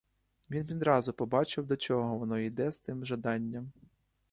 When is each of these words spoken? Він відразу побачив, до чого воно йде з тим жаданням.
Він 0.49 0.63
відразу 0.67 1.13
побачив, 1.13 1.65
до 1.65 1.77
чого 1.77 2.17
воно 2.17 2.39
йде 2.39 2.71
з 2.71 2.79
тим 2.79 3.05
жаданням. 3.05 3.71